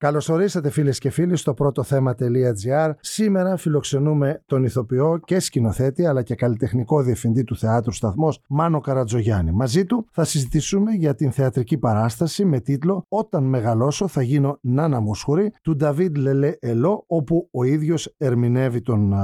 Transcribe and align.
Καλώ 0.00 0.26
ορίσατε 0.30 0.70
φίλες 0.70 0.98
και 0.98 1.10
φίλοι 1.10 1.36
στο 1.36 1.54
πρώτο 1.54 1.82
θέμα.gr. 1.82 2.90
Σήμερα 3.00 3.56
φιλοξενούμε 3.56 4.42
τον 4.46 4.64
ηθοποιό 4.64 5.20
και 5.24 5.40
σκηνοθέτη 5.40 6.06
αλλά 6.06 6.22
και 6.22 6.34
καλλιτεχνικό 6.34 7.02
διευθυντή 7.02 7.44
του 7.44 7.56
θεάτρου 7.56 7.92
σταθμός 7.92 8.40
Μάνο 8.48 8.80
Καρατζογιάννη. 8.80 9.52
Μαζί 9.52 9.84
του 9.84 10.06
θα 10.10 10.24
συζητήσουμε 10.24 10.92
για 10.92 11.14
την 11.14 11.32
θεατρική 11.32 11.78
παράσταση 11.78 12.44
με 12.44 12.60
τίτλο 12.60 13.04
Όταν 13.08 13.44
μεγαλώσω 13.44 14.08
θα 14.08 14.22
γίνω 14.22 14.58
Νάνα 14.60 15.00
Μουσχουρή 15.00 15.52
του 15.62 15.76
Νταβίδ 15.76 16.16
Λελέ 16.16 16.52
Ελό, 16.60 17.04
όπου 17.06 17.48
ο 17.52 17.64
ίδιος 17.64 18.14
ερμηνεύει 18.16 18.80
τον 18.80 19.14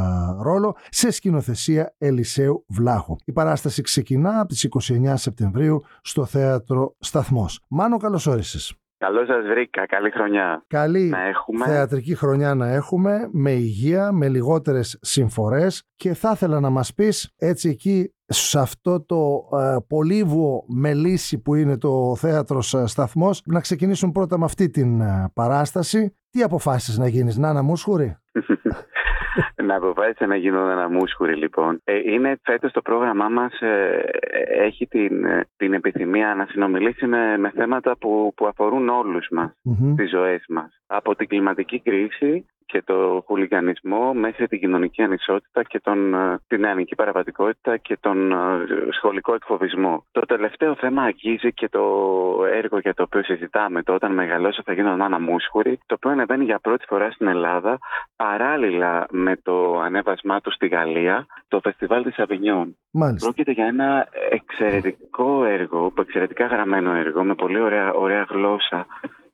ρόλο 0.41 0.77
σε 0.91 1.11
σκηνοθεσία 1.11 1.95
Ελισέου 1.99 2.65
Βλάχου. 2.69 3.17
Η 3.25 3.33
παράσταση 3.33 3.83
ξεκινά 3.83 4.41
από 4.41 4.49
τις 4.49 4.69
29 4.71 5.13
Σεπτεμβρίου 5.15 5.83
στο 6.03 6.25
θέατρο 6.25 6.95
Σταθμός. 6.99 7.61
Μάνο, 7.69 7.97
καλώς 7.97 8.27
όρισες. 8.27 8.79
Καλώ 9.05 9.27
σας 9.27 9.47
βρήκα. 9.47 9.87
Καλή 9.87 10.11
χρονιά. 10.11 10.65
Καλή 10.67 11.09
να 11.09 11.27
έχουμε. 11.27 11.65
θεατρική 11.65 12.15
χρονιά 12.15 12.55
να 12.55 12.69
έχουμε, 12.69 13.29
με 13.33 13.51
υγεία, 13.51 14.13
με 14.13 14.29
λιγότερες 14.29 14.99
συμφορές. 15.01 15.89
Και 15.97 16.15
θα 16.15 16.31
ήθελα 16.35 16.61
να 16.61 16.71
μας 16.71 16.95
πεις 16.95 17.33
έτσι 17.37 17.69
εκεί 17.69 18.15
σε 18.27 18.59
αυτό 18.59 19.05
το 19.05 19.49
ε, 19.59 19.77
πολύβουο 19.89 20.65
μελίσι 20.69 21.43
που 21.43 21.55
είναι 21.55 21.79
το 21.79 22.17
θέατρος 22.17 22.75
ε, 22.75 22.87
σταθμός 22.87 23.43
να 23.45 23.61
ξεκινήσουν 23.61 24.13
πρώτα 24.13 24.39
με 24.39 24.45
αυτή 24.45 24.71
την 24.71 25.01
ε, 25.01 25.31
παράσταση. 25.35 26.17
Τι 26.31 26.43
αποφάσισες 26.43 26.99
να 26.99 27.09
γίνεις, 27.09 27.37
Νάνα 27.37 27.63
Μούσχουρη; 27.63 28.17
να 29.65 29.75
αποφάσισε 29.75 30.27
να 30.27 30.37
γίνω 30.37 30.71
ένα 30.71 30.89
μουσχουρι 30.89 31.35
λοιπόν. 31.35 31.81
Ε, 31.85 32.13
είναι 32.13 32.41
φέτος 32.43 32.73
το 32.73 32.81
πρόγραμμά 32.83 33.29
μας 33.29 33.61
ε, 33.61 34.05
έχει 34.59 34.87
την, 34.87 35.25
ε, 35.25 35.47
την 35.57 35.73
επιθυμία 35.73 36.35
να 36.35 36.47
συνομιλήσει 36.47 37.07
με, 37.07 37.39
με 37.39 37.51
θέματα 37.51 37.97
που, 37.97 38.33
που 38.37 38.47
αφορούν 38.47 38.89
όλους 38.89 39.29
μας, 39.31 39.53
mm-hmm. 39.69 39.95
τις 39.97 40.11
ζωές 40.11 40.45
μας. 40.49 40.81
Από 40.87 41.15
την 41.15 41.29
κλιματική 41.29 41.81
κρίση 41.81 42.47
και 42.67 42.83
το 42.83 43.25
χουλιγανισμό 43.27 44.15
μέχρι 44.15 44.49
την 44.49 44.61
κοινωνική 44.61 45.03
ανισότητα 45.03 45.63
και 45.63 45.81
τον, 45.81 46.15
ε, 46.15 46.39
την 46.47 46.61
νεανική 46.61 46.95
παραβατικότητα 46.95 47.77
και 47.77 47.97
τον 48.01 48.33
ε, 48.33 48.37
σχολικό 48.91 49.35
εκφοβισμό. 49.35 50.05
Το 50.11 50.21
τελευταίο 50.21 50.75
θέμα 50.75 51.03
αγγίζει 51.03 51.53
και 51.53 51.69
το 51.69 51.83
έργο 52.55 52.79
για 52.79 52.95
το 52.95 53.03
οποίο 53.03 53.23
συζητάμε, 53.23 53.83
το 53.83 53.95
όταν 53.95 54.13
μεγαλώσω 54.13 54.63
θα 54.65 54.73
γίνω 54.73 54.97
Νάνα 54.97 55.21
Μούσχουρη, 55.21 55.79
το 55.87 55.95
οποίο 55.95 56.11
ανεβαίνει 56.11 56.45
για 56.45 56.59
πρώτη 56.59 56.85
φορά 56.89 57.11
στην 57.11 57.27
Ελλάδα 57.27 57.79
παράλληλα 58.17 59.07
με 59.11 59.37
το 59.43 59.81
ανέβασμά 59.81 60.41
του 60.41 60.53
στη 60.53 60.67
Γαλλία, 60.69 61.27
το 61.49 61.61
Φεστιβάλ 61.61 62.03
της 62.03 62.19
Αβινιών. 62.19 62.77
Μάλιστα. 62.91 63.27
Πρόκειται 63.27 63.53
για 63.53 63.67
ένα 63.67 64.09
εξαιρετικό 64.31 65.45
έργο, 65.45 65.93
εξαιρετικά 65.99 66.47
γραμμένο 66.47 66.95
έργο, 66.95 67.25
με 67.25 67.35
πολύ 67.35 67.61
ωραία, 67.61 67.93
ωραία 67.93 68.27
γλώσσα 68.29 68.87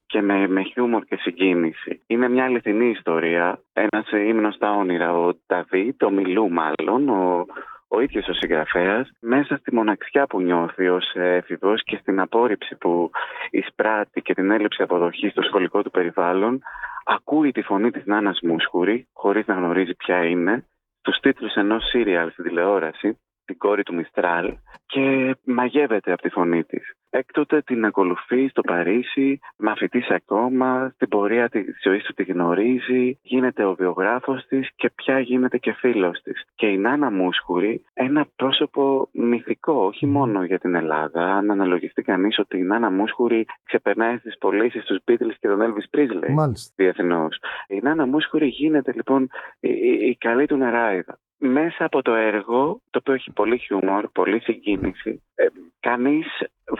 και 0.07 0.23
με, 0.23 0.49
με 0.49 0.63
χιούμορ 0.63 1.05
και 1.05 1.17
συγκίνηση. 1.17 2.03
Είναι 2.07 2.29
μια 2.29 2.45
αληθινή 2.45 2.89
ιστορία. 2.89 3.61
Ένας 3.73 4.11
ύμνος 4.11 4.55
στα 4.55 4.71
όνειρα. 4.71 5.13
Ο 5.13 5.33
Νταβί, 5.47 5.95
το 5.97 6.11
Μιλού 6.11 6.51
μάλλον, 6.51 7.09
ο, 7.09 7.47
ο 7.93 8.01
ίδιος 8.01 8.29
ο 8.29 8.33
συγγραφέας, 8.33 9.11
μέσα 9.21 9.57
στη 9.57 9.75
μοναξιά 9.75 10.27
που 10.27 10.41
νιώθει 10.41 10.89
ως 10.89 11.13
έφηβος 11.15 11.83
και 11.85 11.99
στην 12.01 12.21
απόρριψη 12.21 12.77
που 12.77 13.11
εισπράττει 13.51 14.23
και 14.23 14.35
την 14.35 14.51
έλλειψη 14.51 14.83
αποδοχής 14.83 15.31
στο 15.31 15.43
σχολικό 15.43 15.83
του 15.83 15.91
περιβάλλον, 15.91 16.63
ακούει 17.05 17.51
τη 17.53 17.63
φωνή 17.63 17.91
της 17.91 18.05
Νάνας 18.07 18.39
Μούσχουρη, 18.43 19.09
χωρίς 19.13 19.47
να 19.47 19.55
γνωρίζει 19.55 19.95
ποια 19.95 20.25
είναι, 20.25 20.65
στους 21.01 21.19
τίτλους 21.21 21.55
ενός 21.55 21.89
σύριαλ 21.89 22.31
στην 22.31 22.45
τηλεόραση 22.45 23.19
την 23.51 23.59
κόρη 23.59 23.83
του 23.83 23.95
Μιστράλ 23.95 24.57
και 24.87 25.37
μαγεύεται 25.45 26.13
από 26.13 26.23
τη 26.23 26.29
φωνή 26.29 26.65
της. 26.65 26.95
Έκτοτε 27.11 27.63
την 27.63 27.85
ακολουθεί 27.85 28.49
στο 28.49 28.63
Παρίσι, 28.63 29.41
μαθητής 29.57 30.09
ακόμα, 30.09 30.91
στην 30.95 31.09
πορεία 31.09 31.49
της 31.49 31.65
ζωής 31.83 32.05
του 32.05 32.13
τη 32.15 32.23
γνωρίζει, 32.23 33.19
γίνεται 33.23 33.65
ο 33.65 33.75
βιογράφος 33.75 34.47
της 34.47 34.71
και 34.77 34.91
πια 34.95 35.21
γίνεται 35.21 35.59
και 35.59 35.73
φίλος 35.73 36.21
της. 36.23 36.45
Και 36.55 36.67
η 36.67 36.79
Νάνα 36.79 37.11
Μούσχουρη, 37.11 37.85
ένα 37.93 38.27
πρόσωπο 38.37 39.09
μυθικό, 39.13 39.73
όχι 39.73 40.07
μόνο 40.07 40.45
για 40.45 40.59
την 40.59 40.75
Ελλάδα. 40.75 41.35
Αν 41.37 41.51
αναλογιστεί 41.51 42.03
κανείς 42.03 42.39
ότι 42.39 42.59
η 42.59 42.63
Νάνα 42.63 42.91
Μούσχουρη 42.91 43.47
ξεπερνάει 43.65 44.19
στις 44.19 44.39
πωλήσεις 44.39 44.85
τους 44.85 44.99
Beatles 45.07 45.37
και 45.41 45.49
τον 45.49 45.61
Elvis 45.61 45.99
Presley 45.99 46.53
διεθνώς. 46.77 47.39
Η 47.69 47.81
Νάνα 47.83 48.07
Μούσχουρη 48.07 48.47
γίνεται 48.47 48.93
λοιπόν 48.93 49.29
η, 49.61 49.71
η 50.09 50.17
καλή 50.21 50.47
του 50.47 50.57
νεράιδα 50.57 51.19
μέσα 51.41 51.85
από 51.85 52.03
το 52.03 52.15
έργο, 52.15 52.81
το 52.91 52.99
οποίο 52.99 53.15
έχει 53.15 53.33
πολύ 53.33 53.59
χιούμορ, 53.59 54.09
πολύ 54.13 54.41
συγκίνηση, 54.41 55.23
ε, 55.35 55.47
κανείς 55.81 56.27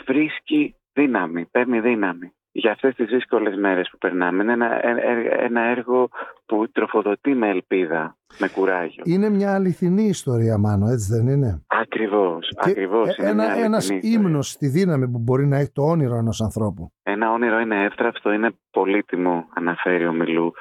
βρίσκει 0.07 0.75
δύναμη, 0.93 1.45
παίρνει 1.45 1.81
δύναμη 1.81 2.33
για 2.53 2.73
αυτές 2.73 2.95
τις 2.95 3.07
δύσκολες 3.07 3.57
μέρες 3.57 3.89
που 3.91 3.99
περνάμε. 3.99 4.43
Είναι 4.43 4.53
ένα, 4.53 4.87
ε, 4.87 4.91
ε, 4.91 5.45
ένα 5.45 5.61
έργο 5.61 6.09
που 6.47 6.71
τροφοδοτεί 6.73 7.35
με 7.35 7.49
ελπίδα, 7.49 8.17
με 8.39 8.49
κουράγιο. 8.49 9.03
Είναι 9.07 9.29
μια 9.29 9.55
αληθινή 9.55 10.03
ιστορία, 10.03 10.59
Μάνο, 10.59 10.87
έτσι 10.89 11.15
δεν 11.15 11.27
είναι; 11.29 11.63
Ακριβώς, 11.67 12.53
ακριβώς. 12.57 13.17
Ε, 13.17 13.27
ένα, 13.27 13.55
ένας 13.65 13.89
ύμνος 14.01 14.49
στη 14.49 14.69
δύναμη 14.69 15.09
που 15.09 15.19
μπορεί 15.19 15.47
να 15.47 15.57
έχει 15.59 15.73
το 15.73 15.83
όνειρο 15.83 16.17
ενός 16.17 16.41
ανθρώπου. 16.41 16.93
Ένα 17.03 17.33
όνειρο 17.33 17.59
είναι 17.61 17.85
εύθραυστο, 17.85 18.33
είναι 18.33 18.51
πολύτιμο, 18.71 19.49
αναφέρει 19.55 20.07
ο 20.07 20.13
Μιλού. 20.13 20.53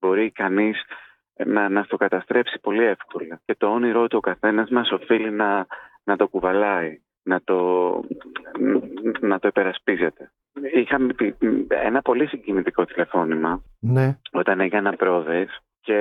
Μπορεί 0.00 0.30
κανείς 0.30 0.84
να, 1.44 1.68
να 1.68 1.86
το 1.86 1.96
καταστρέψει 1.96 2.58
πολύ 2.60 2.84
εύκολα. 2.84 3.40
Και 3.44 3.54
το 3.58 3.66
όνειρό 3.66 4.06
του 4.06 4.16
ο 4.16 4.20
καθένας 4.20 4.70
μας 4.70 4.90
οφείλει 4.90 5.30
να, 5.30 5.66
να 6.04 6.16
το 6.16 6.28
κουβαλάει, 6.28 7.00
να 7.22 7.40
το, 7.44 7.90
να 9.20 9.38
το 9.38 9.48
υπερασπίζεται. 9.48 10.30
Είχαμε 10.74 11.14
ένα 11.68 12.02
πολύ 12.02 12.26
συγκινητικό 12.26 12.84
τηλεφώνημα 12.84 13.62
ναι. 13.80 14.18
όταν 14.32 14.60
έκανα 14.60 14.92
πρόοδες 14.92 15.60
και 15.80 15.98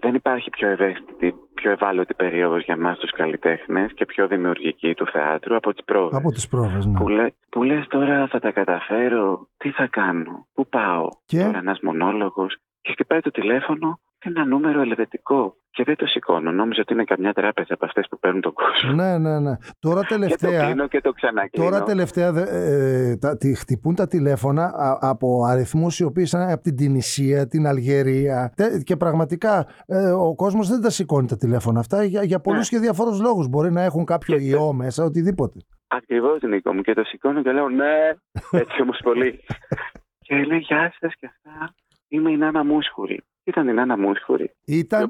δεν 0.00 0.14
υπάρχει 0.14 0.50
πιο 0.50 0.68
ευαίσθητη, 0.68 1.34
πιο 1.54 1.70
ευάλωτη 1.70 2.14
περίοδος 2.14 2.64
για 2.64 2.74
εμά 2.74 2.94
τους 2.94 3.10
καλλιτέχνες 3.10 3.92
και 3.94 4.04
πιο 4.04 4.26
δημιουργική 4.26 4.94
του 4.94 5.06
θεάτρου 5.06 5.56
από 5.56 5.72
τις 5.72 5.84
πρόβε. 5.84 6.16
Από 6.16 6.30
τις 6.30 6.48
πρόβε, 6.48 6.78
ναι. 6.86 6.98
Που, 6.98 7.08
λέ, 7.08 7.26
που 7.48 7.62
λες 7.62 7.86
τώρα 7.86 8.26
θα 8.26 8.38
τα 8.38 8.50
καταφέρω, 8.50 9.48
τι 9.56 9.70
θα 9.70 9.86
κάνω, 9.86 10.46
πού 10.52 10.66
πάω. 10.66 11.08
Και... 11.26 11.38
Τώρα 11.38 11.58
ένας 11.58 11.80
μονόλογος 11.80 12.56
και 12.80 12.92
χτυπάει 12.92 13.20
το 13.20 13.30
τηλέφωνο 13.30 14.00
ένα 14.24 14.44
νούμερο 14.44 14.80
ελβετικό. 14.80 15.54
Και 15.70 15.84
δεν 15.84 15.96
το 15.96 16.06
σηκώνω. 16.06 16.52
Νόμιζα 16.52 16.80
ότι 16.80 16.92
είναι 16.92 17.04
καμιά 17.04 17.32
τράπεζα 17.32 17.74
από 17.74 17.84
αυτές 17.84 18.06
που 18.10 18.18
παίρνουν 18.18 18.40
τον 18.40 18.52
κόσμο. 18.52 18.92
Ναι, 18.92 19.18
ναι, 19.18 19.40
ναι. 19.40 19.56
Τώρα 19.78 20.02
τελευταία. 20.02 20.50
Και 20.50 20.56
το 20.56 20.64
κλείνω 20.64 20.88
και 20.88 21.00
το 21.00 21.12
ξανακλίνω. 21.12 21.70
Τώρα 21.70 21.82
τελευταία 21.82 22.28
ε, 22.28 23.16
τα, 23.16 23.36
τη, 23.36 23.54
χτυπούν 23.54 23.94
τα 23.94 24.06
τηλέφωνα 24.06 24.64
α, 24.64 24.98
από 25.00 25.44
αριθμούς 25.44 25.98
οι 25.98 26.04
οποίοι 26.04 26.28
είναι 26.34 26.52
από 26.52 26.62
την 26.62 26.76
Τινησία, 26.76 27.46
την 27.46 27.66
Αλγερία. 27.66 28.54
Και 28.84 28.96
πραγματικά 28.96 29.66
ε, 29.86 30.10
ο 30.10 30.34
κόσμος 30.34 30.68
δεν 30.68 30.80
τα 30.80 30.90
σηκώνει 30.90 31.26
τα 31.26 31.36
τηλέφωνα 31.36 31.80
αυτά 31.80 32.04
για, 32.04 32.22
για 32.22 32.40
πολλούς 32.40 32.70
ναι. 32.70 32.78
και 32.78 32.84
διαφορούς 32.84 33.20
λόγους. 33.20 33.48
Μπορεί 33.48 33.72
να 33.72 33.82
έχουν 33.82 34.04
κάποιο 34.04 34.36
και 34.36 34.44
ιό 34.44 34.72
μέσα, 34.72 35.04
οτιδήποτε. 35.04 35.58
Ακριβώς, 35.88 36.42
Νίκο 36.42 36.74
μου. 36.74 36.80
Και 36.80 36.94
το 36.94 37.04
σηκώνω 37.04 37.42
και 37.42 37.52
λέω 37.52 37.68
ναι, 37.68 38.10
έτσι 38.50 38.82
όμως 38.82 39.00
πολύ. 39.02 39.40
και 40.26 40.44
λέει 40.44 40.58
Γεια 40.58 40.94
σας 41.00 41.14
και 41.14 41.26
αυτά. 41.26 41.74
Είμαι 42.12 42.30
η 42.30 42.36
Νάνα 42.36 42.64
Μούσχουρη. 42.64 43.22
Ήταν 43.44 43.68
η 43.68 43.72
Νάνα 43.72 43.98
Μούσχουρη. 43.98 44.54
Ήταν, 44.64 45.08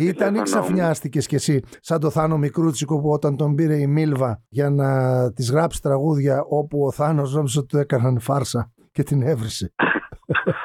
ήταν 0.00 0.34
ή 0.34 0.42
ξαφνιάστηκες 0.42 1.26
κι 1.26 1.34
εσύ, 1.34 1.62
σαν 1.80 2.00
το 2.00 2.10
Θάνο 2.10 2.36
Μικρούτσικο 2.36 3.00
που 3.00 3.10
όταν 3.10 3.36
τον 3.36 3.54
πήρε 3.54 3.76
η 3.76 3.86
Μίλβα 3.86 4.42
για 4.48 4.70
να 4.70 5.32
της 5.32 5.50
γράψει 5.50 5.82
τραγούδια 5.82 6.44
όπου 6.48 6.84
ο 6.84 6.92
Θάνος 6.92 7.34
νόμιζε 7.34 7.58
ότι 7.58 7.68
του 7.68 7.78
έκαναν 7.78 8.20
φάρσα 8.20 8.72
και 8.92 9.02
την 9.02 9.22
έβρισε. 9.22 9.74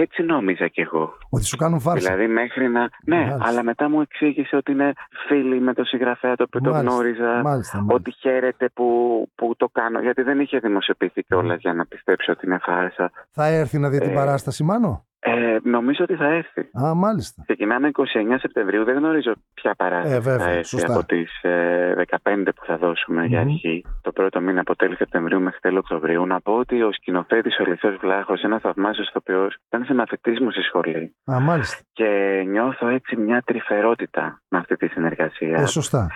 ε, 0.00 0.02
ε, 0.02 0.04
έτσι 0.04 0.22
νόμιζα 0.22 0.68
κι 0.68 0.80
εγώ. 0.80 1.12
Ότι 1.30 1.44
σου 1.44 1.56
κάνουν 1.56 1.80
φάρσα. 1.80 2.14
Δηλαδή 2.14 2.32
μέχρι 2.32 2.68
να. 2.68 2.88
Ναι, 3.04 3.36
αλλά 3.40 3.62
μετά 3.62 3.88
μου 3.88 4.00
εξήγησε 4.00 4.56
ότι 4.56 4.72
είναι 4.72 4.92
φίλοι 5.28 5.60
με 5.60 5.74
τον 5.74 5.84
συγγραφέα 5.84 6.36
το 6.36 6.44
οποίο 6.46 6.60
το 6.60 6.78
γνώριζα. 6.78 7.40
Μάλιστα, 7.42 7.84
Ότι 7.88 8.10
χαίρεται 8.10 8.68
που, 8.74 8.86
που 9.34 9.54
το 9.56 9.68
κάνω. 9.68 10.00
Γιατί 10.00 10.22
δεν 10.22 10.40
είχε 10.40 10.58
δημοσιοποιηθεί 10.58 11.22
κιόλας 11.22 11.60
για 11.60 11.72
να 11.74 11.86
πιστέψει 11.86 12.30
ότι 12.30 12.46
είναι 12.46 12.58
φάρσα. 12.62 13.10
Θα 13.30 13.46
έρθει 13.46 13.78
να 13.78 13.88
δει 13.88 13.98
την 13.98 14.10
ε, 14.10 14.14
παράσταση, 14.14 14.64
Μάνο; 14.64 15.04
Ε, 15.22 15.56
νομίζω 15.62 16.04
ότι 16.04 16.14
θα 16.14 16.26
έρθει. 16.26 16.60
Α, 16.84 16.94
μάλιστα. 16.94 17.42
Ξεκινάμε 17.42 17.90
29 17.92 18.02
Σεπτεμβρίου. 18.38 18.84
Δεν 18.84 18.96
γνωρίζω 18.96 19.32
ποια 19.54 19.74
παράσταση 19.74 20.14
ε, 20.14 20.20
θα 20.20 20.50
έρθει 20.50 20.64
σωστά. 20.64 20.94
από 20.94 21.06
τις 21.06 21.42
ε, 21.42 21.94
15 22.22 22.48
που 22.56 22.64
θα 22.64 22.76
δωσουμε 22.76 23.26
για 23.26 23.40
αρχή. 23.40 23.84
Το 24.02 24.12
πρώτο 24.12 24.40
μήνα 24.40 24.60
από 24.60 24.76
τέλη 24.76 24.96
Σεπτεμβρίου 24.96 25.40
μέχρι 25.40 25.58
τέλη 25.60 25.78
Οκτωβρίου. 25.78 26.26
Να 26.26 26.40
πω 26.40 26.52
ότι 26.52 26.82
ο 26.82 26.92
σκηνοθέτης 26.92 27.58
ο 27.58 27.62
Ελισέο 27.62 27.96
Βλάχος, 28.00 28.42
ένας 28.42 28.60
θαυμάσιος 28.60 29.08
ηθοποιός, 29.08 29.56
ήταν 29.66 29.84
σε 29.84 29.94
μαθητή 29.94 30.42
μου 30.42 30.50
στη 30.50 30.62
σχολή. 30.62 31.14
Α, 31.32 31.40
μάλιστα. 31.40 31.76
Και 31.92 32.42
νιώθω 32.46 32.88
έτσι 32.88 33.16
μια 33.16 33.42
τρυφερότητα 33.44 34.42
με 34.48 34.58
αυτή 34.58 34.76
τη 34.76 34.86
συνεργασία. 34.86 35.60
Ε, 35.60 35.66
σωστά. 35.66 36.08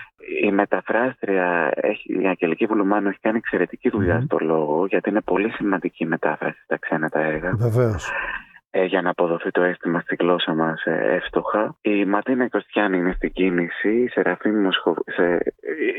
Η 0.43 0.51
μεταφράστρια, 0.51 1.71
έχει, 1.75 2.23
η 2.23 2.27
Αγγελική 2.27 2.67
Βουλουμάνου, 2.67 3.09
έχει 3.09 3.19
κάνει 3.21 3.37
εξαιρετική 3.37 3.91
δουλειά 3.91 4.19
mm-hmm. 4.19 4.25
στο 4.25 4.37
λόγο, 4.41 4.87
γιατί 4.87 5.09
είναι 5.11 5.21
πολύ 5.21 5.51
σημαντική 5.51 6.05
η 6.05 6.07
μετάφραση 6.07 6.61
στα 6.65 6.79
ξένα 6.79 7.09
τα 7.09 7.21
έργα. 7.21 7.51
Βεβαίως 7.57 8.09
ε, 8.09 8.44
για 8.83 9.03
να 9.03 9.11
αποδοθεί 9.11 9.51
το 9.51 9.63
αίσθημα 9.63 10.01
στη 10.01 10.17
γλώσσα 10.19 10.55
μας 10.55 10.85
ε, 10.85 11.15
εύστοχα. 11.15 11.77
Η 11.81 12.05
Ματίνα 12.05 12.49
Κωστιάνη 12.49 12.99
είναι 12.99 13.13
στην 13.17 13.33
κίνηση, 13.33 13.89
η 13.89 14.09
Σεραφείμ 14.09 14.63
Μοσχο... 14.63 14.95
σε... 15.07 15.55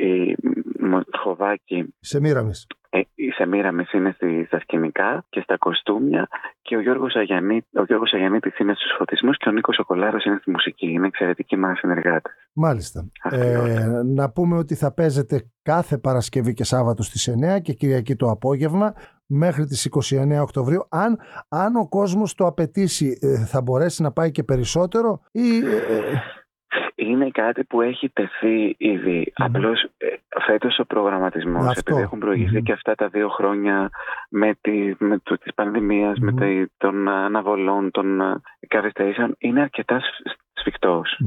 η 0.05 0.35
Μοσχοβάκη. 0.79 1.93
Σε 1.99 2.19
μοίραμε. 2.19 2.51
Ε, 2.95 3.31
Σεμίραμις 3.35 3.91
είναι 3.91 4.11
στη, 4.15 4.43
στα 4.47 4.59
σκηνικά 4.59 5.25
και 5.29 5.41
στα 5.41 5.57
κοστούμια 5.57 6.27
και 6.61 6.75
ο 6.75 6.81
Γιώργος, 6.81 7.15
Αγιανί, 7.15 7.65
ο 7.73 7.83
Γιώργος 7.83 8.13
Αγιαννίτης 8.13 8.57
είναι 8.57 8.73
στους 8.73 8.95
φωτισμούς 8.97 9.37
και 9.37 9.49
ο 9.49 9.51
Νίκος 9.51 9.77
Οκολάρος 9.79 10.23
είναι 10.23 10.37
στη 10.41 10.51
μουσική. 10.51 10.87
Είναι 10.91 11.07
εξαιρετικοί 11.07 11.57
μας 11.57 11.77
συνεργάτες. 11.77 12.33
Μάλιστα. 12.53 13.05
Ε, 13.29 14.01
να 14.05 14.31
πούμε 14.31 14.57
ότι 14.57 14.75
θα 14.75 14.93
παίζετε 14.93 15.51
κάθε 15.61 15.97
Παρασκευή 15.97 16.53
και 16.53 16.63
Σάββατο 16.63 17.03
στις 17.03 17.29
9 17.57 17.61
και 17.61 17.73
Κυριακή 17.73 18.15
το 18.15 18.29
απόγευμα 18.29 18.93
μέχρι 19.25 19.65
τις 19.65 19.89
29 20.11 20.41
Οκτωβρίου. 20.41 20.87
Αν, 20.89 21.19
αν 21.49 21.75
ο 21.75 21.87
κόσμος 21.89 22.35
το 22.35 22.45
απαιτήσει 22.45 23.17
ε, 23.21 23.45
θα 23.45 23.61
μπορέσει 23.61 24.01
να 24.01 24.11
πάει 24.11 24.31
και 24.31 24.43
περισσότερο 24.43 25.21
ή... 25.31 25.57
Ε, 25.57 25.95
ε, 25.95 26.21
είναι 26.95 27.29
κάτι 27.29 27.63
που 27.63 27.81
έχει 27.81 28.09
τεθεί 28.09 28.75
ήδη. 28.77 29.27
Mm-hmm. 29.27 29.45
Απλώς 29.45 29.85
φέτος 30.45 30.79
ο 30.79 30.85
προγραμματισμός, 30.85 31.77
επειδή 31.77 32.01
έχουν 32.01 32.21
και 32.63 32.71
αυτά 32.71 32.95
τα 32.95 33.07
δύο 33.07 33.29
χρόνια 33.29 33.89
με 34.29 34.53
τη 34.61 34.95
με 34.97 35.19
το, 35.23 35.37
της 35.37 35.53
πανδημίας, 35.53 36.19
με 36.19 36.31
τη, 36.31 36.65
των 36.77 37.07
αναβολών, 37.09 37.91
των 37.91 38.21
καθυστερήσεων, 38.67 39.35
είναι 39.37 39.61
αρκετά 39.61 40.01
σφιχτός. 40.53 41.19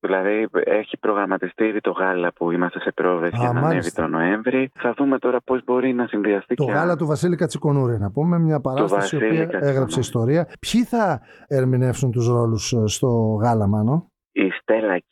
Δηλαδή 0.00 0.48
έχει 0.64 0.98
προγραμματιστεί 0.98 1.64
ήδη 1.64 1.80
το 1.80 1.90
γάλα 1.90 2.32
που 2.32 2.50
είμαστε 2.50 2.80
σε 2.80 2.92
πρόβες 2.94 3.30
για 3.34 3.52
να 3.52 3.60
ανέβει 3.60 3.92
το 3.92 4.06
Νοέμβρη. 4.06 4.70
Θα 4.74 4.94
δούμε 4.96 5.18
τώρα 5.18 5.40
πώς 5.44 5.64
μπορεί 5.64 5.92
να 5.92 6.06
συνδυαστεί 6.06 6.54
Το 6.54 6.64
γάλα 6.64 6.96
του 6.96 7.06
Βασίλη 7.06 7.36
Κατσικονούρη, 7.36 7.98
να 7.98 8.10
πούμε, 8.10 8.38
μια 8.38 8.60
παράσταση 8.60 9.18
που 9.18 9.24
έγραψε 9.50 10.00
ιστορία. 10.00 10.48
Ποιοι 10.60 10.84
θα 10.84 11.20
ερμηνεύσουν 11.46 12.10
τους 12.10 12.28
ρόλους 12.28 12.72
ε, 12.72 12.86
στο 12.86 13.08
γάλα, 13.42 13.66
Μάνο; 13.66 14.11
Η 14.32 14.50
Στέλλα 14.50 15.02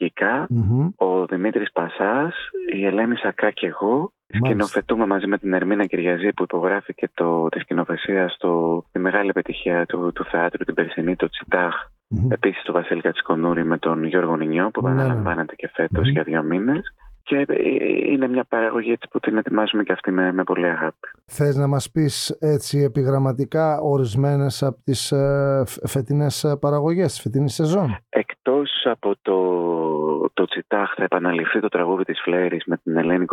ο 0.96 1.26
Δημήτρης 1.26 1.72
Πασάς, 1.72 2.34
η 2.72 2.86
Ελένη 2.86 3.16
Σακά 3.16 3.50
και 3.50 3.66
εγώ. 3.66 4.12
Σκηνοθετούμε 4.26 5.06
μαζί 5.06 5.26
με 5.26 5.38
την 5.38 5.52
Ερμήνα 5.52 5.86
Κυριαζή 5.86 6.32
που 6.32 6.42
υπογράφηκε 6.42 7.10
το, 7.14 7.48
τη 7.48 7.58
σκηνοθεσία 7.58 8.28
στο, 8.28 8.84
τη 8.92 8.98
μεγάλη 8.98 9.28
επιτυχία 9.28 9.86
του, 9.86 10.12
του 10.14 10.24
θεάτρου 10.24 10.64
την 10.64 10.74
περσινή, 10.74 11.16
το 11.16 11.28
Τσιτάχ 11.28 11.74
Mm-hmm. 12.14 12.30
Επίσης 12.30 12.62
το 12.62 12.72
Βασίλη 12.72 13.00
Κατσικονούρη 13.00 13.64
με 13.64 13.78
τον 13.78 14.04
Γιώργο 14.04 14.36
Νινιό 14.36 14.70
που 14.70 14.80
επαναλαμβάνεται 14.80 15.42
ναι. 15.42 15.56
και 15.56 15.70
φέτος 15.74 16.08
για 16.08 16.22
δύο 16.22 16.42
μήνες. 16.42 16.94
Και 17.22 17.36
ε, 17.48 17.54
είναι 18.12 18.28
μια 18.28 18.44
παραγωγή 18.44 18.90
έτσι 18.92 19.08
που 19.10 19.20
την 19.20 19.36
ετοιμάζουμε 19.36 19.82
και 19.82 19.92
αυτή 19.92 20.10
με, 20.10 20.32
με 20.32 20.44
πολύ 20.44 20.66
αγάπη. 20.66 21.08
Θες 21.26 21.56
να 21.56 21.66
μας 21.66 21.90
πεις 21.90 22.30
έτσι 22.30 22.78
επιγραμματικά 22.78 23.80
ορισμένες 23.80 24.62
από 24.62 24.80
τις 24.84 25.12
ε, 25.12 25.62
φετινές 25.86 26.56
παραγωγές, 26.60 27.20
φετινή 27.20 27.50
σεζόν; 27.50 27.98
Εκτός 28.60 28.92
από 28.92 29.14
το, 29.22 30.30
το 30.34 30.44
Τσιτάχ 30.44 30.94
θα 30.94 31.04
επαναληφθεί 31.04 31.60
το 31.60 31.68
τραγούδι 31.68 32.04
της 32.04 32.20
Φλέρης 32.20 32.64
με 32.66 32.76
την 32.76 32.96
Ελένη 32.96 33.24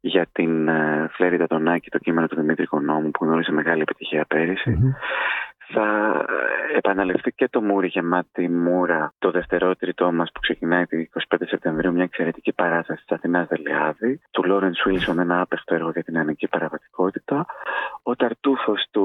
για 0.00 0.26
την 0.32 0.68
ε, 0.68 1.08
Φλέρη 1.12 1.38
Τατονάκη, 1.38 1.90
το 1.90 1.98
κείμενο 1.98 2.26
του 2.26 2.36
Δημήτρη 2.36 2.66
Κονόμου 2.66 3.10
που 3.10 3.24
γνώρισε 3.24 3.52
μεγάλη 3.52 3.80
επιτυχία 3.82 4.26
θα 5.72 6.24
επαναληφθεί 6.76 7.32
και 7.32 7.48
το 7.48 7.60
Μούρι 7.60 7.86
γεμάτη 7.86 8.48
μούρα 8.48 9.12
το 9.18 9.30
δευτερότριτό 9.30 10.12
μας 10.12 10.30
που 10.32 10.40
ξεκινάει 10.40 10.86
τη 10.86 11.08
25 11.28 11.36
Σεπτεμβρίου, 11.46 11.92
μια 11.92 12.02
εξαιρετική 12.02 12.52
παράσταση 12.52 13.02
της 13.06 13.16
Αθηνάς 13.16 13.46
Δελιάδη, 13.48 14.20
του 14.30 14.44
Λόρενς 14.44 14.78
Σουίλσον, 14.78 15.18
ένα 15.18 15.40
άπεχτο 15.40 15.74
έργο 15.74 15.90
για 15.90 16.02
την 16.02 16.18
ανική 16.18 16.48
παραβατικότητα. 16.48 17.46
Ο 18.02 18.16
Ταρτούφος 18.16 18.86
του 18.90 19.04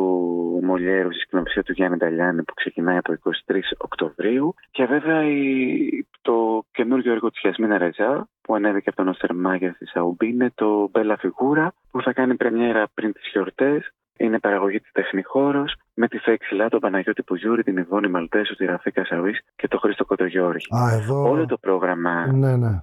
Μολιέρου 0.63 1.11
στη 1.13 1.19
σκηνοψία 1.19 1.63
του 1.63 1.71
Γιάννη 1.71 1.97
Νταλιάνη 1.97 2.43
που 2.43 2.53
ξεκινάει 2.53 2.97
από 2.97 3.13
23 3.47 3.59
Οκτωβρίου. 3.77 4.53
Και 4.71 4.85
βέβαια 4.85 5.23
η, 5.23 6.07
το 6.21 6.65
καινούργιο 6.71 7.11
έργο 7.11 7.29
της 7.31 7.39
Γιασμίνα 7.41 7.77
Ρεζά 7.77 8.27
που 8.41 8.55
ανέβηκε 8.55 8.89
από 8.89 8.97
τον 8.97 9.07
Οστερμάγια 9.07 9.73
στη 9.73 9.85
Σαουμπή 9.85 10.27
είναι 10.27 10.51
το 10.55 10.89
Μπέλα 10.91 11.17
Φιγούρα 11.17 11.73
που 11.91 12.01
θα 12.01 12.13
κάνει 12.13 12.35
πρεμιέρα 12.35 12.87
πριν 12.93 13.13
τις 13.13 13.29
γιορτές 13.31 13.93
είναι 14.17 14.39
παραγωγή 14.39 14.79
της 14.79 14.91
Τεχνηχώρο 14.91 15.65
με 15.93 16.07
τη 16.07 16.17
Φέξιλα, 16.17 16.69
τον 16.69 16.79
Παναγιώτη 16.79 17.23
Πουγιούρη, 17.23 17.63
την 17.63 17.77
Ιβόνη 17.77 18.07
Μαλτέσου, 18.07 18.55
τη 18.55 18.65
Ραφή 18.65 18.91
Κασαβή 18.91 19.31
και 19.55 19.67
τον 19.67 19.79
Χρήστο 19.79 20.05
Κοντογιώρη. 20.05 20.59
εδώ... 20.93 21.29
Όλο 21.29 21.45
το 21.45 21.57
πρόγραμμα 21.57 22.31
ναι, 22.31 22.57
ναι. 22.57 22.81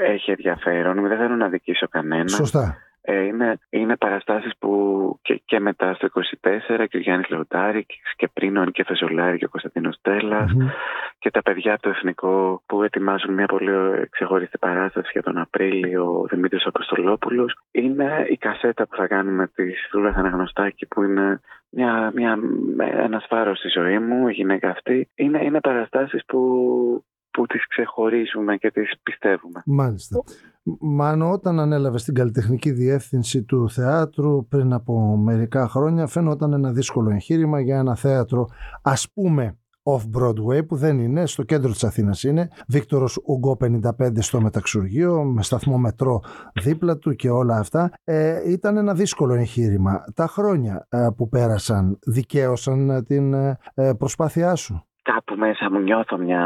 έχει 0.00 0.30
ενδιαφέρον. 0.30 1.08
Δεν 1.08 1.18
θέλω 1.18 1.36
να 1.36 1.48
δικήσω 1.48 1.88
κανένα. 1.88 2.28
Σωστά. 2.28 2.76
Ε, 3.04 3.22
είναι, 3.22 3.58
είναι 3.70 3.96
παραστάσεις 3.96 4.52
που 4.58 4.72
και, 5.22 5.42
και 5.44 5.60
μετά 5.60 5.94
στο 5.94 6.08
24 6.78 6.86
και 6.88 6.96
ο 6.96 7.00
Γιάννης 7.00 7.28
Λεωτάρη 7.28 7.86
και 8.16 8.28
πριν 8.32 8.56
ο 8.56 8.64
Νίκη 8.64 8.82
Φεζολάρη 8.82 9.38
και 9.38 9.44
ο 9.44 9.48
Κωνσταντίνος 9.48 10.00
και 11.18 11.30
τα 11.30 11.42
παιδιά 11.42 11.72
από 11.72 11.82
το 11.82 11.88
Εθνικό 11.88 12.62
που 12.66 12.82
ετοιμάζουν 12.82 13.34
μια 13.34 13.46
πολύ 13.46 14.08
ξεχωριστή 14.10 14.58
παράσταση 14.58 15.08
για 15.12 15.22
τον 15.22 15.38
Απρίλιο, 15.38 16.20
ο 16.20 16.26
Δημήτρης 16.26 16.66
Αποστολόπουλος. 16.66 17.54
Είναι 17.70 18.26
η 18.28 18.36
κασέτα 18.36 18.86
που 18.86 18.96
θα 18.96 19.06
κάνουμε 19.06 19.50
της 19.54 19.86
Σούλα 19.90 20.14
Αναγνωστάκη 20.16 20.86
που 20.86 21.02
είναι 21.02 21.40
μια, 21.70 22.12
μια, 22.14 22.38
ένας 22.78 23.24
φάρος 23.28 23.58
στη 23.58 23.68
ζωή 23.68 23.98
μου, 23.98 24.28
η 24.28 24.32
γυναίκα 24.32 24.68
αυτή. 24.70 25.08
Είναι, 25.14 25.44
είναι 25.44 25.60
παραστάσεις 25.60 26.24
που 26.26 26.38
που 27.32 27.46
τις 27.46 27.66
ξεχωρίζουμε 27.66 28.56
και 28.56 28.70
τις 28.70 28.92
πιστεύουμε. 29.02 29.62
Μάλιστα. 29.66 30.22
Μάνο, 30.80 31.30
όταν 31.30 31.60
ανέλαβε 31.60 31.98
την 31.98 32.14
καλλιτεχνική 32.14 32.70
διεύθυνση 32.70 33.42
του 33.42 33.70
θεάτρου 33.70 34.46
πριν 34.48 34.72
από 34.72 35.16
μερικά 35.16 35.68
χρόνια, 35.68 36.06
φαίνονταν 36.06 36.52
ένα 36.52 36.72
δύσκολο 36.72 37.10
εγχείρημα 37.10 37.60
για 37.60 37.78
ένα 37.78 37.94
θέατρο, 37.94 38.48
ας 38.82 39.10
πούμε, 39.14 39.56
off-Broadway 39.82 40.66
που 40.66 40.76
δεν 40.76 40.98
είναι, 40.98 41.26
στο 41.26 41.42
κέντρο 41.42 41.70
της 41.70 41.84
Αθήνας 41.84 42.22
είναι, 42.22 42.48
Βίκτορος 42.68 43.20
Ουγκό 43.26 43.56
55 43.60 44.22
στο 44.22 44.40
Μεταξουργείο, 44.40 45.24
με 45.24 45.42
σταθμό 45.42 45.78
μετρό 45.78 46.20
δίπλα 46.62 46.98
του 46.98 47.14
και 47.14 47.30
όλα 47.30 47.58
αυτά. 47.58 47.92
Ε, 48.04 48.50
ήταν 48.50 48.76
ένα 48.76 48.94
δύσκολο 48.94 49.34
εγχείρημα. 49.34 50.04
Τα 50.14 50.26
χρόνια 50.26 50.86
ε, 50.90 51.08
που 51.16 51.28
πέρασαν 51.28 51.98
δικαίωσαν 52.06 53.04
την 53.04 53.34
ε, 53.34 53.58
προσπάθειά 53.98 54.54
σου; 54.54 54.86
Κάπου 55.02 55.36
μέσα 55.36 55.70
μου 55.70 55.78
νιώθω 55.80 56.18
μια 56.18 56.42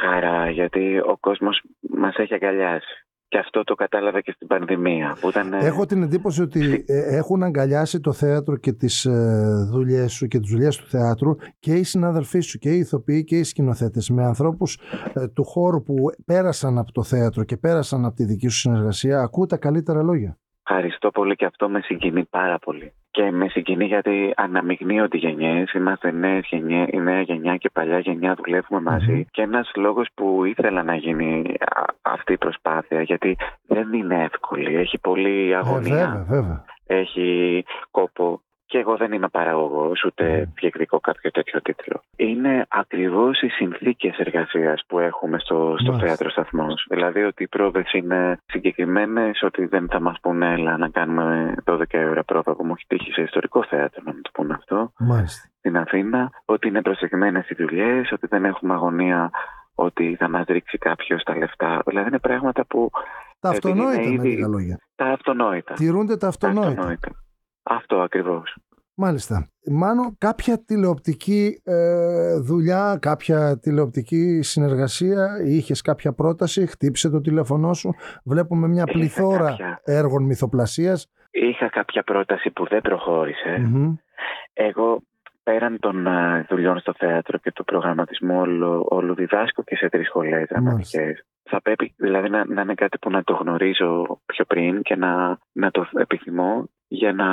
χαρά 0.00 0.50
γιατί 0.50 0.98
ο 0.98 1.16
κόσμος 1.20 1.62
μας 1.80 2.16
έχει 2.16 2.34
αγκαλιάσει. 2.34 3.04
Και 3.28 3.38
αυτό 3.38 3.64
το 3.64 3.74
κατάλαβα 3.74 4.20
και 4.20 4.32
στην 4.32 4.46
πανδημία. 4.46 5.16
Που 5.20 5.28
ήταν... 5.28 5.52
Έχω 5.52 5.86
την 5.86 6.02
εντύπωση 6.02 6.42
ότι 6.42 6.84
ε, 6.86 7.16
έχουν 7.16 7.42
αγκαλιάσει 7.42 8.00
το 8.00 8.12
θέατρο 8.12 8.56
και 8.56 8.72
τις 8.72 9.04
ε, 9.04 9.68
δουλειές 9.70 10.12
σου 10.12 10.26
και 10.26 10.38
τις 10.38 10.50
δουλειές 10.50 10.76
του 10.76 10.86
θέατρου 10.86 11.36
και 11.58 11.74
οι 11.74 11.82
συναδελφοί 11.82 12.40
σου 12.40 12.58
και 12.58 12.70
οι 12.70 12.78
ηθοποιοί 12.78 13.24
και 13.24 13.38
οι 13.38 13.42
σκηνοθέτες 13.42 14.10
με 14.10 14.24
ανθρώπους 14.24 14.80
ε, 15.14 15.28
του 15.28 15.44
χώρου 15.44 15.82
που 15.82 15.94
πέρασαν 16.26 16.78
από 16.78 16.92
το 16.92 17.02
θέατρο 17.02 17.44
και 17.44 17.56
πέρασαν 17.56 18.04
από 18.04 18.14
τη 18.14 18.24
δική 18.24 18.48
σου 18.48 18.58
συνεργασία. 18.58 19.20
Ακούω 19.20 19.46
τα 19.46 19.56
καλύτερα 19.56 20.02
λόγια. 20.02 20.38
Ευχαριστώ 20.72 21.10
πολύ 21.10 21.36
και 21.36 21.44
αυτό 21.44 21.68
με 21.68 21.80
συγκινεί 21.80 22.24
πάρα 22.24 22.58
πολύ. 22.58 22.92
Και 23.10 23.30
με 23.30 23.48
συγκινεί 23.48 23.84
γιατί 23.84 24.32
αναμειγνύονται 24.36 25.16
οι 25.16 25.20
γενιέ. 25.20 25.64
Είμαστε 25.74 26.10
νέες 26.10 26.46
γενιέ, 26.50 26.86
η 26.90 26.98
νέα 26.98 27.20
γενιά 27.20 27.56
και 27.56 27.66
η 27.66 27.70
παλιά 27.72 27.98
γενιά 27.98 28.34
δουλεύουμε 28.34 28.80
μαζί. 28.80 29.26
Και 29.30 29.42
ένας 29.42 29.70
λόγος 29.74 30.08
που 30.14 30.44
ήθελα 30.44 30.82
να 30.82 30.94
γίνει 30.94 31.54
αυτή 32.02 32.32
η 32.32 32.38
προσπάθεια, 32.38 33.02
γιατί 33.02 33.36
δεν 33.66 33.92
είναι 33.92 34.24
εύκολη. 34.24 34.76
Έχει 34.76 34.98
πολλή 34.98 35.56
αγωνία. 35.56 35.94
Ε, 35.94 36.06
βέβαια, 36.06 36.24
βέβαια. 36.28 36.64
Έχει 36.86 37.64
κόπο 37.90 38.40
και 38.70 38.78
εγώ 38.78 38.96
δεν 38.96 39.12
είμαι 39.12 39.28
παραγωγός, 39.28 40.04
ούτε 40.04 40.24
ναι. 40.24 40.44
διεκδικώ 40.60 41.00
κάποιο 41.00 41.30
τέτοιο 41.30 41.62
τίτλο. 41.62 42.02
Είναι 42.16 42.66
ακριβώς 42.68 43.42
οι 43.42 43.48
συνθήκες 43.48 44.18
εργασίας 44.18 44.82
που 44.86 44.98
έχουμε 44.98 45.38
στο, 45.38 45.74
στο 45.78 45.98
θέατρο 45.98 46.30
σταθμός. 46.30 46.86
Δηλαδή 46.88 47.22
ότι 47.22 47.42
οι 47.42 47.48
πρόοδε 47.48 47.84
είναι 47.92 48.40
συγκεκριμένες, 48.46 49.42
ότι 49.42 49.66
δεν 49.66 49.88
θα 49.90 50.00
μας 50.00 50.16
πούνε 50.22 50.52
έλα 50.52 50.76
να 50.76 50.88
κάνουμε 50.88 51.54
12 51.64 51.82
ώρα 52.10 52.24
πρόβα 52.24 52.54
που 52.54 52.64
μου 52.64 52.72
έχει 52.76 52.84
τύχει 52.86 53.12
σε 53.12 53.22
ιστορικό 53.22 53.64
θέατρο 53.64 54.02
να 54.04 54.12
μου 54.12 54.20
το 54.22 54.30
πούνε 54.32 54.54
αυτό. 54.54 54.92
Μάλιστα. 54.98 55.48
Στην 55.58 55.76
Αθήνα, 55.76 56.30
ότι 56.44 56.68
είναι 56.68 56.82
προσεγμένες 56.82 57.48
οι 57.50 57.54
δουλειές, 57.54 58.12
ότι 58.12 58.26
δεν 58.26 58.44
έχουμε 58.44 58.74
αγωνία 58.74 59.30
ότι 59.74 60.16
θα 60.18 60.28
μας 60.28 60.44
ρίξει 60.46 60.78
κάποιος 60.78 61.22
τα 61.22 61.36
λεφτά. 61.36 61.82
Δηλαδή 61.86 62.08
είναι 62.08 62.18
πράγματα 62.18 62.64
που. 62.66 62.90
Τα 63.40 63.48
αυτονόητα, 63.48 64.10
με 64.10 64.24
λίγα 64.28 64.48
λόγια. 64.48 64.78
Τα 64.94 65.06
αυτονόητα. 65.06 65.74
Τηρούνται 65.74 66.16
τα 66.16 66.28
αυτονόητα. 66.28 66.64
Τα 66.64 66.70
αυτονόητα. 66.70 67.08
Αυτό 67.62 68.00
ακριβώς. 68.00 68.56
Μάλιστα. 68.94 69.48
Μάνο, 69.70 70.14
κάποια 70.18 70.64
τηλεοπτική 70.64 71.62
ε, 71.64 72.38
δουλειά, 72.38 72.98
κάποια 73.00 73.58
τηλεοπτική 73.58 74.42
συνεργασία, 74.42 75.42
είχες 75.44 75.80
κάποια 75.80 76.12
πρόταση, 76.12 76.66
χτύπησε 76.66 77.10
το 77.10 77.20
τηλέφωνό 77.20 77.72
σου. 77.72 77.94
Βλέπουμε 78.24 78.68
μια 78.68 78.84
πληθώρα 78.84 79.56
έργων 79.84 80.24
μυθοπλασίας. 80.24 81.06
Είχα 81.30 81.68
κάποια 81.68 82.02
πρόταση 82.02 82.50
που 82.50 82.66
δεν 82.66 82.80
προχώρησε. 82.80 83.70
Εγώ 84.52 85.02
πέραν 85.42 85.78
των 85.78 86.06
ε, 86.06 86.46
δουλειών 86.48 86.78
στο 86.78 86.94
θέατρο 86.98 87.38
και 87.38 87.52
του 87.52 87.64
προγραμματισμού 87.64 88.38
όλο, 88.38 88.86
όλο 88.88 89.14
διδάσκω 89.14 89.62
και 89.62 89.76
σε 89.76 89.88
τρεις 89.88 90.06
σχολές 90.06 90.46
δραματικές. 90.48 91.24
Θα 91.50 91.60
πρέπει 91.62 91.94
δηλαδή 91.96 92.28
να, 92.28 92.44
να, 92.44 92.60
είναι 92.62 92.74
κάτι 92.74 92.98
που 92.98 93.10
να 93.10 93.22
το 93.22 93.34
γνωρίζω 93.34 94.20
πιο 94.26 94.44
πριν 94.44 94.82
και 94.82 94.96
να, 94.96 95.38
να 95.52 95.70
το 95.70 95.86
επιθυμώ 95.92 96.68
για 96.88 97.12
να 97.12 97.28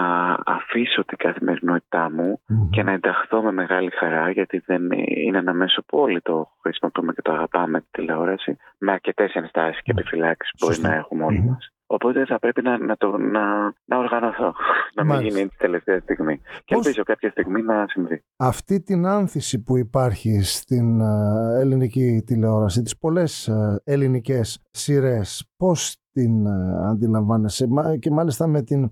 αφήσω 0.45 1.05
την 1.05 1.17
καθημερινότητά 1.17 2.11
μου 2.11 2.41
και 2.69 2.83
να 2.83 2.91
ενταχθώ 2.91 3.41
με 3.41 3.51
μεγάλη 3.51 3.91
χαρά 3.91 4.29
γιατί 4.29 4.63
δεν 4.65 4.91
είναι 4.91 5.37
ένα 5.37 5.53
μέσο 5.53 5.83
που 5.87 5.97
όλοι 5.97 6.21
το 6.21 6.47
χρησιμοποιούμε 6.61 7.13
και 7.13 7.21
το 7.21 7.31
αγαπάμε 7.31 7.81
τη 7.81 7.87
τηλεόραση. 7.91 8.57
Με 8.77 8.91
αρκετές 8.91 9.33
ενστάσεις 9.33 9.81
και 9.81 9.91
επιφυλάξεις 9.91 10.51
που 10.51 10.65
μπορεί 10.65 10.79
να 10.79 10.93
έχουμε 10.93 11.25
όλοι 11.25 11.43
μας. 11.49 11.71
Οπότε 11.87 12.25
θα 12.25 12.39
πρέπει 12.39 12.61
να, 12.61 12.77
να, 12.77 12.97
το, 12.97 13.17
να, 13.17 13.73
να 13.85 13.97
οργανωθώ. 13.97 14.53
Να 14.95 15.03
μην 15.03 15.21
γίνει 15.21 15.47
τη 15.47 15.57
τελευταία 15.57 15.99
στιγμή. 15.99 16.41
Και 16.65 16.75
ελπίζω 16.75 17.03
κάποια 17.03 17.29
στιγμή 17.29 17.61
να 17.61 17.85
συμβεί. 17.87 18.23
Αυτή 18.37 18.81
την 18.81 19.05
άνθηση 19.05 19.63
που 19.63 19.77
υπάρχει 19.77 20.41
στην 20.41 21.01
ε, 21.01 21.59
ελληνική 21.59 22.23
τηλεόραση, 22.25 22.81
τις 22.81 22.97
πολλές 22.97 23.47
ε, 23.47 23.81
ελληνικές 23.83 24.61
σειρές, 24.71 25.51
πώς 25.57 25.97
την 26.11 26.45
ε, 26.45 26.87
αντιλαμβάνεσαι; 26.89 27.67
Και 27.99 28.11
μάλιστα 28.11 28.47
με 28.47 28.61
την 28.61 28.91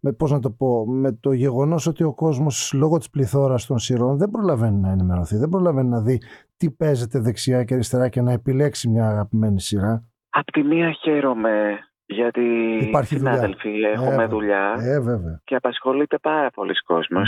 με, 0.00 0.12
πώς 0.12 0.30
να 0.30 0.40
το 0.40 0.50
πω, 0.50 0.86
με 0.86 1.12
το 1.12 1.32
γεγονός 1.32 1.86
ότι 1.86 2.04
ο 2.04 2.14
κόσμος 2.14 2.72
λόγω 2.74 2.98
της 2.98 3.10
πληθώρας 3.10 3.66
των 3.66 3.78
σειρών 3.78 4.16
δεν 4.16 4.30
προλαβαίνει 4.30 4.80
να 4.80 4.90
ενημερωθεί, 4.90 5.36
δεν 5.36 5.48
προλαβαίνει 5.48 5.88
να 5.88 6.00
δει 6.00 6.20
τι 6.56 6.70
παίζεται 6.70 7.18
δεξιά 7.18 7.64
και 7.64 7.74
αριστερά 7.74 8.08
και 8.08 8.20
να 8.20 8.32
επιλέξει 8.32 8.88
μια 8.88 9.08
αγαπημένη 9.08 9.60
σειρά. 9.60 10.04
Απ' 10.30 10.50
τη 10.50 10.62
μία 10.62 10.92
χαίρομαι 10.92 11.78
γιατί 12.06 12.42
Υπάρχει 12.82 13.16
συνάδελφοι 13.16 13.70
δουλειά. 13.70 13.90
έχουμε 13.90 14.22
ε, 14.22 14.26
δουλειά 14.26 14.74
ε, 14.78 15.00
βέβαια. 15.00 15.40
και 15.44 15.54
απασχολείται 15.54 16.18
πάρα 16.18 16.50
πολλοί 16.50 16.72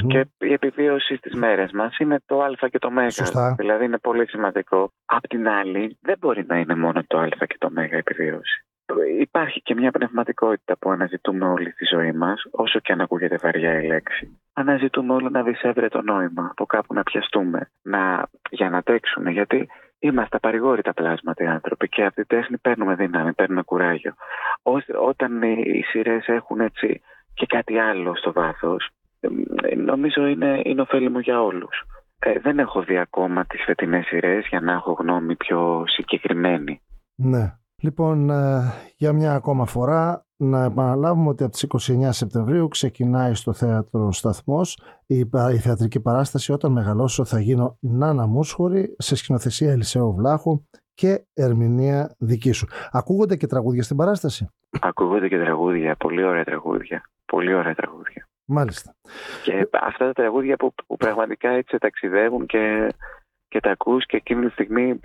και 0.07 0.27
η 0.39 0.53
επιβίωση 0.53 1.17
στις 1.17 1.35
μέρες 1.35 1.71
μας 1.73 1.99
είναι 1.99 2.19
το 2.27 2.43
α 2.43 2.69
και 2.71 2.79
το 2.79 2.91
μέγα. 2.91 3.11
Σωστά. 3.11 3.55
Δηλαδή 3.59 3.85
είναι 3.85 3.99
πολύ 3.99 4.29
σημαντικό. 4.29 4.93
Απ' 5.05 5.27
την 5.27 5.49
άλλη 5.49 5.99
δεν 6.01 6.17
μπορεί 6.19 6.45
να 6.47 6.59
είναι 6.59 6.75
μόνο 6.75 7.03
το 7.07 7.19
α 7.19 7.29
και 7.29 7.57
το 7.59 7.71
μέγα 7.71 7.97
επιβίωση. 7.97 8.65
Υπάρχει 9.21 9.63
και 9.63 9.75
μια 9.75 9.91
πνευματικότητα 9.91 10.77
που 10.77 10.91
αναζητούμε 10.91 11.45
όλη 11.45 11.73
τη 11.73 11.85
ζωή 11.95 12.13
μας, 12.13 12.43
όσο 12.51 12.79
και 12.79 12.93
αν 12.93 13.01
ακούγεται 13.01 13.39
βαριά 13.43 13.83
η 13.83 13.87
λέξη. 13.87 14.39
Αναζητούμε 14.53 15.13
όλο 15.13 15.29
να 15.29 15.43
δισεύρε 15.43 15.89
το 15.89 16.03
νόημα, 16.03 16.49
από 16.51 16.67
κάπου 16.67 16.95
να 16.95 17.03
πιαστούμε, 17.03 17.71
να, 17.83 18.29
για 18.51 18.71
να 18.71 18.83
τρέξουμε. 18.83 19.31
Γιατί 19.31 19.69
είμαστε 20.07 20.37
απαρηγόρητα 20.37 20.93
πλάσματα 20.93 21.45
οι 21.45 21.47
άνθρωποι 21.47 21.89
και 21.89 22.05
από 22.05 22.15
τη 22.15 22.25
τέχνη 22.25 22.59
παίρνουμε 22.59 22.95
δύναμη, 22.95 23.33
παίρνουμε 23.33 23.63
κουράγιο. 23.63 24.15
όταν 25.07 25.43
οι 25.43 25.83
σειρές 25.83 26.27
έχουν 26.27 26.61
έτσι 26.61 27.01
και 27.35 27.47
κάτι 27.47 27.79
άλλο 27.79 28.17
στο 28.17 28.33
βάθος, 28.33 28.89
νομίζω 29.77 30.27
είναι, 30.27 30.61
είναι 30.65 30.81
ωφέλιμο 30.81 31.21
για 31.21 31.43
όλους. 31.43 31.83
Ε, 32.19 32.39
δεν 32.39 32.59
έχω 32.59 32.83
δει 32.83 32.99
ακόμα 32.99 33.45
τις 33.47 33.63
φετινές 33.65 34.07
σειρές 34.07 34.47
για 34.49 34.61
να 34.61 34.73
έχω 34.73 34.93
γνώμη 34.93 35.37
πιο 35.37 35.85
συγκεκριμένη. 35.87 36.81
Ναι. 37.15 37.55
Λοιπόν, 37.87 38.31
ε, 38.31 38.73
για 38.97 39.13
μια 39.13 39.35
ακόμα 39.35 39.67
φορά 39.67 40.27
να 40.37 40.65
επαναλάβουμε 40.65 41.29
ότι 41.29 41.43
από 41.45 41.53
τις 41.53 41.91
29 41.91 42.09
Σεπτεμβρίου 42.11 42.69
ξεκινάει 42.69 43.35
στο 43.35 43.53
θέατρο 43.53 44.13
Σταθμός 44.13 44.81
η, 45.07 45.19
η 45.53 45.59
θεατρική 45.59 46.01
παράσταση 46.01 46.53
«Όταν 46.53 46.73
μεγαλώσω 46.73 47.25
θα 47.25 47.41
γίνω 47.41 47.79
Νάνα 47.81 48.27
Μούσχορη» 48.27 48.95
σε 48.99 49.17
σκηνοθεσία 49.17 49.71
Ελισέου 49.71 50.15
Βλάχου 50.15 50.63
και 50.95 51.27
ερμηνεία 51.35 52.15
δική 52.19 52.53
σου. 52.53 52.67
Ακούγονται 52.91 53.37
και 53.37 53.47
τραγούδια 53.47 53.83
στην 53.83 53.97
παράσταση; 53.97 54.49
Ακούγονται 54.81 55.29
και 55.29 55.39
τραγούδια, 55.39 55.97
πολύ 55.97 56.25
ωραία 56.25 56.45
τραγούδια. 56.45 57.03
Πολύ 57.27 57.55
ωραία 57.55 57.75
τραγούδια. 57.75 58.29
Μάλιστα. 58.45 58.95
Και 59.45 59.69
αυτά 59.73 60.07
τα 60.07 60.13
τραγούδια 60.13 60.57
που, 60.57 60.75
που 60.87 60.97
πραγματικά 60.97 61.51
έτσι 61.51 61.79
ταξιδεύουν 61.79 62.47
και 62.47 62.89
και 63.49 63.61
τα 63.61 63.71
ακούς 63.71 64.07
και 64.07 64.17
εκείνη 64.17 64.47
τη 64.47 64.53
στιγμή 64.53 65.01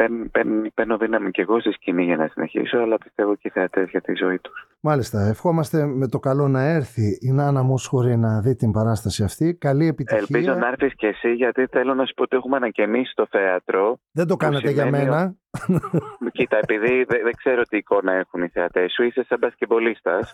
παίρνω 0.73 0.97
δύναμη 0.97 1.31
και 1.31 1.41
εγώ 1.41 1.59
στη 1.59 1.71
σκηνή 1.71 2.03
για 2.03 2.17
να 2.17 2.27
συνεχίσω, 2.27 2.77
αλλά 2.77 2.97
πιστεύω 2.97 3.35
και 3.35 3.47
οι 3.47 3.49
θεατές 3.49 3.89
για 3.89 4.01
τη 4.01 4.13
ζωή 4.15 4.39
τους. 4.39 4.67
Μάλιστα. 4.83 5.27
Ευχόμαστε 5.27 5.85
με 5.85 6.07
το 6.07 6.19
καλό 6.19 6.47
να 6.47 6.61
έρθει 6.61 7.17
η 7.21 7.31
Νάνα 7.31 7.63
Μούσχορη 7.63 8.17
να 8.17 8.41
δει 8.41 8.55
την 8.55 8.71
παράσταση 8.71 9.23
αυτή. 9.23 9.55
Καλή 9.55 9.87
επιτυχία. 9.87 10.25
Ελπίζω 10.29 10.53
να 10.53 10.67
έρθεις 10.67 10.95
και 10.95 11.07
εσύ, 11.07 11.33
γιατί 11.33 11.65
θέλω 11.65 11.93
να 11.93 12.05
σου 12.05 12.13
πω 12.13 12.23
ότι 12.23 12.35
έχουμε 12.35 12.55
ανακαινήσει 12.55 13.13
το 13.15 13.27
θέατρο. 13.29 13.97
Δεν 14.11 14.27
το 14.27 14.35
κάνατε 14.35 14.69
για 14.69 14.89
μένα. 14.89 15.35
Κοίτα, 16.31 16.57
επειδή 16.57 17.03
δεν, 17.03 17.35
ξέρω 17.37 17.61
τι 17.61 17.77
εικόνα 17.77 18.13
έχουν 18.13 18.43
οι 18.43 18.47
θεατές 18.47 18.93
σου, 18.93 19.03
είσαι 19.03 19.25
σαν 19.27 19.37
μπασκεμπολίστας. 19.41 20.33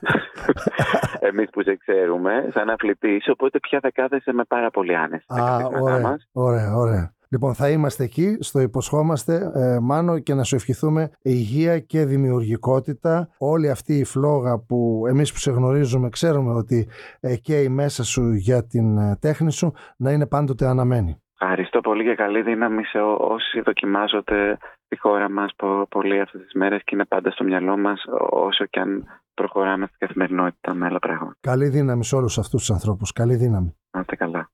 Εμείς 1.30 1.50
που 1.50 1.62
σε 1.62 1.76
ξέρουμε, 1.76 2.50
σαν 2.54 2.70
αθλητής. 2.70 3.28
Οπότε 3.28 3.60
πια 3.60 3.80
θα 3.82 3.92
κάθεσαι 3.92 4.34
με 4.34 4.44
πάρα 4.44 4.70
πολύ 4.70 4.96
άνεση. 4.96 5.26
Α, 5.28 5.66
ωραία, 5.82 6.18
ωραία, 6.32 6.76
ωραία. 6.76 7.16
Λοιπόν, 7.32 7.54
θα 7.54 7.70
είμαστε 7.70 8.04
εκεί, 8.04 8.38
στο 8.40 8.60
υποσχόμαστε, 8.60 9.52
ε, 9.56 9.80
Μάνο, 9.82 10.20
και 10.20 10.34
να 10.34 10.44
σου 10.44 10.56
ευχηθούμε 10.56 11.12
υγεία 11.22 11.80
και 11.80 12.06
δημιουργικότητα. 12.06 13.30
Όλη 13.38 13.70
αυτή 13.70 13.94
η 13.94 14.04
φλόγα 14.04 14.60
που 14.68 15.04
εμείς 15.10 15.32
που 15.32 15.38
σε 15.38 15.52
γνωρίζουμε 15.52 16.10
ξέρουμε 16.10 16.54
ότι 16.54 16.90
ε, 17.20 17.36
καίει 17.36 17.70
μέσα 17.70 18.04
σου 18.04 18.34
για 18.34 18.68
την 18.68 18.98
ε, 18.98 19.18
τέχνη 19.22 19.52
σου 19.52 19.74
να 19.98 20.12
είναι 20.12 20.28
πάντοτε 20.28 20.66
αναμένη. 20.66 21.22
Ευχαριστώ 21.40 21.82
πολύ 21.82 22.04
και 22.04 22.16
καλή 22.16 22.42
δύναμη 22.42 22.84
σε 22.84 22.98
όσοι 23.18 23.62
δοκιμάζονται 23.62 24.58
τη 24.88 25.00
χώρα 25.00 25.30
μας 25.30 25.52
πολύ 25.90 26.20
αυτές 26.20 26.42
τις 26.42 26.54
μέρες 26.54 26.84
και 26.84 26.96
είναι 26.96 27.06
πάντα 27.06 27.32
στο 27.32 27.44
μυαλό 27.44 27.78
μας 27.78 28.04
όσο 28.30 28.66
και 28.66 28.80
αν 28.80 29.06
προχωράμε 29.34 29.86
στην 29.86 29.98
καθημερινότητα 30.00 30.74
με 30.74 30.86
άλλα 30.86 31.00
πράγματα. 31.00 31.38
Καλή 31.42 31.68
δύναμη 31.68 32.04
σε 32.04 32.16
όλους 32.16 32.38
αυτούς 32.38 32.60
τους 32.60 32.72
ανθρώπους. 32.72 33.12
Καλή 33.12 33.36
δύναμη. 33.36 33.76
Να 33.92 34.00
είστε 34.00 34.16
καλά. 34.16 34.50